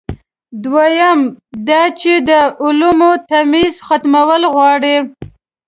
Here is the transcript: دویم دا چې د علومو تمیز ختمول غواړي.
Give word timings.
دویم 0.63 1.19
دا 1.67 1.81
چې 1.99 2.13
د 2.29 2.31
علومو 2.63 3.11
تمیز 3.29 3.73
ختمول 3.87 4.43
غواړي. 4.53 4.97